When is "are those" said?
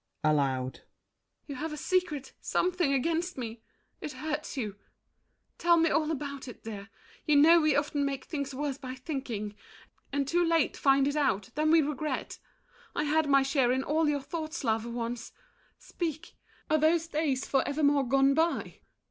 16.67-17.05